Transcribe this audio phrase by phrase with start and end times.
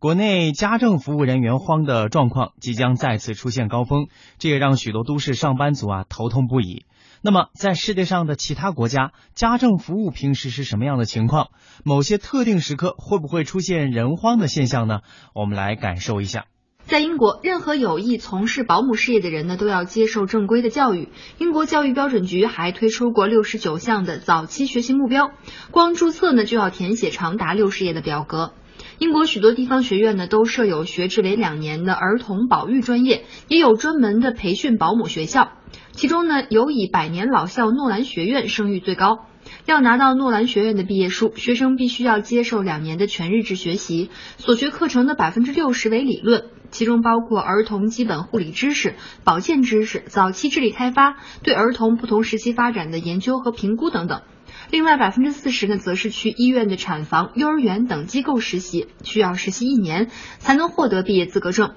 [0.00, 4.06] 国内家政服务人员荒的状况即将再次出现高峰，
[4.38, 6.84] 这也让许多都市上班族啊头痛不已。
[7.20, 11.48] 那么，在世界上的其他国家，家政服务平时是什么样的情况？
[11.84, 15.00] 某些特定时刻会不会出现人荒的现象呢？
[15.34, 16.44] 我们来感受一下。
[16.84, 21.08] 在英国，任何有意从事保姆事业的人呢，都要接受正规的教育。
[21.38, 25.32] 英国教育标准局还推出过六十九项的早期学习目标，
[25.72, 28.52] 光注册呢就要填写长达六十页的表格。
[28.98, 35.52] 英国许多地方学院呢都设有学制为两年的儿童保育专业，也有专门的培训保姆学校。
[35.92, 39.26] 其中呢，有以百年老校诺兰学院声誉最高。
[39.66, 48.94] 要拿到诺兰学院的毕业书，学生必须要接受两年的全日制学习，所学课程的百分之六十为理论，其中包括儿童基本护理知识、
[49.24, 54.22] 保健知识、早期智力开发、对儿童不同时期发展的研究和评估等等。
[54.70, 61.72] 另外百分之四十呢，则是去医院的产房、幼儿园等机构实习，需要实习一年才能获得毕业资格证。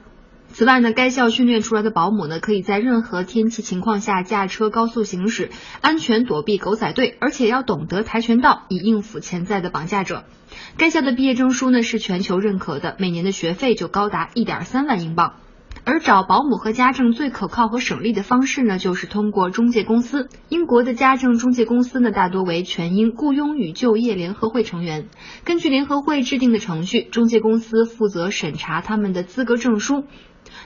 [0.50, 10.26] 此外呢，该校训练出来的保姆呢，可以在任何天气情况下驾车高速行驶，安全躲避狗仔队，而且要懂得跆拳道，以应付潜在的绑架者。
[10.76, 15.36] 该校的毕业证书呢是全球认可的，每年的学费就高达一点三万英镑。
[15.92, 20.30] 而找保姆和家政最可靠和省力的方式呢，就是通过中介公司。
[20.48, 25.08] 英国的家政中介公司呢，大多为全英雇佣与就业联合会成员。
[25.44, 30.06] 根据联合会制定的程序，中介公司负责审查他们的资格证书。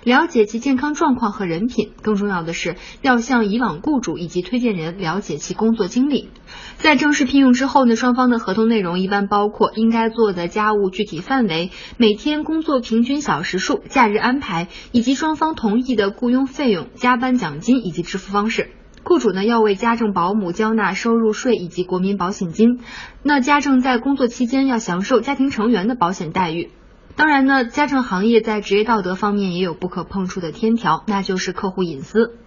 [0.04, 6.30] 了解其健康状况和人品，更重要的是要向以往雇主以及推荐人了解其工作经历。
[6.78, 18.70] 在正式聘用之后呢，双方的合同内容一般包括应该做的家务具体范围、每天工作平均小时数、假日安排，以及双方同意的雇佣费用、加班奖金以及支付方式。
[19.04, 22.80] 雇主呢要为家政保姆交纳收入税以及国民保险金。
[23.22, 26.72] 那家政在工作期间要享受家庭成员的保险待遇。
[27.18, 32.38] 当然呢，家政行业在职业道德方面也有不可碰触的天条，那就是客户隐私。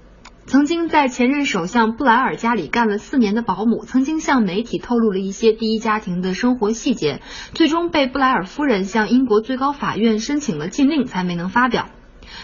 [0.44, 7.20] 曾经在前任首相布莱尔家里干了四年的保姆，曾经向媒体透露了一些第一家庭的生活细节，
[7.54, 11.88] 最终被布莱尔夫人向英国最高法院申请了禁令，才没能发表。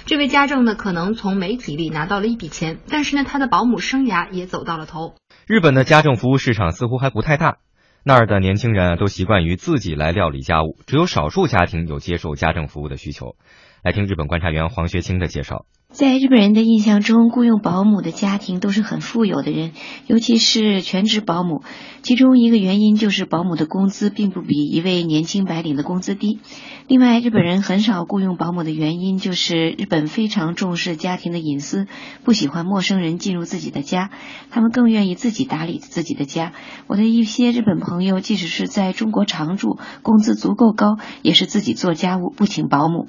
[0.06, 5.14] 这位家政呢，可能从媒体里拿到了一笔钱，但是呢，他的保姆生涯也走到了头。
[5.46, 7.56] 日本的家政服务市场似乎还不太大。
[8.06, 13.36] 那儿的年轻人都习惯于自己来料理家务，只有少数家庭有接受家政服务的需求。
[13.82, 15.64] 来听日本观察员黄学清的介绍。
[15.94, 19.70] 在日本人的印象中，雇佣保姆的家庭都是很富有的人，
[20.08, 21.62] 尤其是全职保姆。
[22.02, 26.40] 其中一个原因就是保姆的工资并不比一位年轻白领的工资低。
[26.88, 31.86] 另外，日本人很少雇佣保姆的原因就是日本非常重视家庭的隐私，
[32.24, 34.10] 不喜欢陌生人进入自己的家，
[34.50, 36.54] 他们更愿意自己打理自己的家。
[36.88, 43.06] 我的一些日本朋友，即使是在中国常住，工资足够高，也是自己做家务，不请保姆。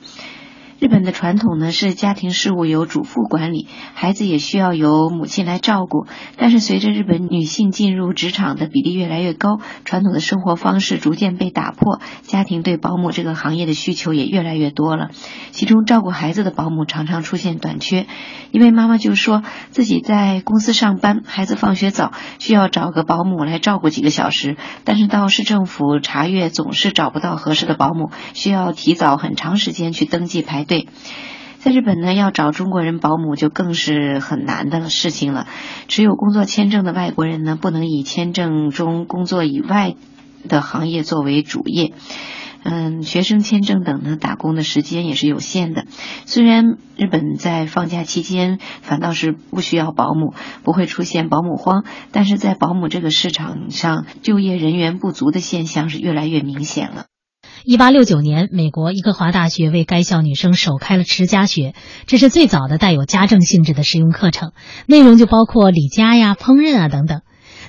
[0.78, 6.06] 日本的传统呢是家庭事务由主妇管理，孩子也需要由母亲来照顾。
[6.36, 15.12] 但是随着日本女性进入职场的比例越来越高，传统的生活方式逐渐被打破，家庭对保姆这个行业的需求也越来越多了。
[15.52, 18.06] 其中照顾孩子的保姆常常出现短缺。
[18.52, 30.65] 一位妈妈就说自己在公司上班，孩子放学早，需要找个保姆来照顾几个小时，但是到市政府查阅总是找不到合适的保姆，需要提早很长时间去登记排。
[30.68, 30.88] 对，
[31.60, 35.48] 在日本呢，要找中国人保姆就更是很难的事情了。
[35.88, 39.96] 持有工作签证的外国人呢，不能以签证中工作以外
[40.48, 41.94] 的行业作为主业。
[42.68, 45.86] 嗯，学生签证等呢，打工的时间也是有限的。
[46.26, 50.34] 虽然日本在放假期间反倒是不需要保姆，
[50.64, 57.06] 不会出现保姆荒，但是在保姆这个市场上，就业人员不足的现象是越来越明显了。
[57.68, 61.74] 一八六九年，美国伊克华大学为该校女生首开了持家学，
[62.06, 64.52] 这是最早的带有家政性质的实用课程，
[64.86, 67.22] 内容就包括理家呀、烹饪啊等等。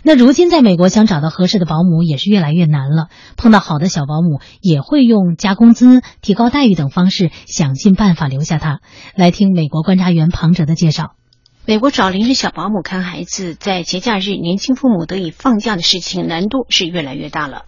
[0.03, 3.09] 那如今在美国想找到合适的保姆也是越来越难了，
[3.39, 8.81] 碰到好的小保姆也会用加工资、提高待遇等方式想尽办法留下她。
[9.15, 11.12] 来听美国观察员庞哲的介绍。
[11.65, 17.65] 美国找临时小保姆看孩子，在节假日年轻父母得以放假的事情难度是越来越大了。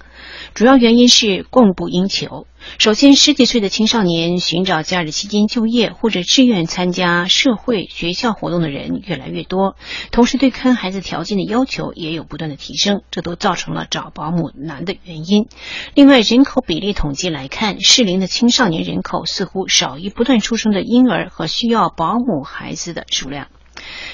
[0.58, 2.48] 主要原因是供不应求。
[2.78, 9.76] 首先，十几岁的青少年寻找假日期间就业或者志愿参加社会学校活动的人越来越多，
[10.10, 15.46] 同时对看孩子条件的要求也有不断的提升，这都造成了找保姆难的原因。
[15.94, 23.46] 另外，人口比例统计来看，适龄的青少年人口似乎少于不断出生的婴儿和需要保姆孩子的数量。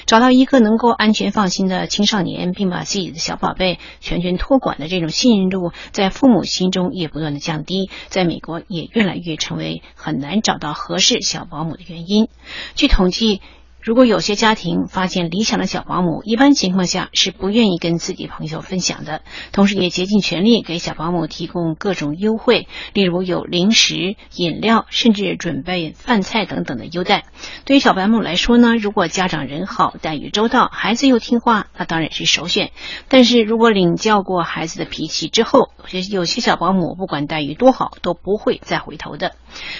[0.05, 12.27] 找到一个能够安全放心的青少年，并把自己的小宝贝全权托管的这种信任度，在父母心中也不断的降低，在美国也越来越成为很难找到合适小保姆的原因。
[12.75, 13.41] 据统计。
[13.85, 19.21] 如果有些家庭发现理想的小保姆，一般情况下是不愿意跟自己朋友分享的，
[19.51, 27.25] 同时也竭尽全力给小保姆提供各种优惠，例如有零食、饮料，甚至准备饭菜等等的优待。
[27.63, 32.71] 对于小保姆来说呢，如果家长人好、待遇周到，孩子又听话，那当然是首选。
[33.07, 35.69] 但是如果领教过孩子的脾气之后，
[36.11, 39.33] 有些小保姆不管待遇多好，都不会再回头的。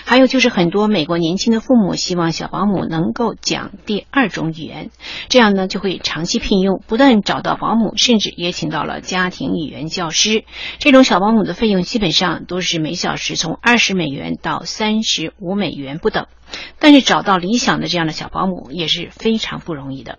[0.06, 4.90] 还有就是很多美国年轻的父母希望小保姆能够讲第二种语言，
[5.28, 10.46] 这样呢就会长期聘用，不但找到保姆，甚至也请到了家庭语言教师。
[10.80, 16.28] 这种小保姆的费用基本上都是每小时从二十美元到三十五美元不等，
[16.80, 20.18] 但是找到理想的这样的小保姆也是非常不容易的。